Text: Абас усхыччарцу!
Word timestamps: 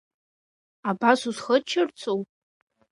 Абас 0.89 1.21
усхыччарцу! 1.29 2.15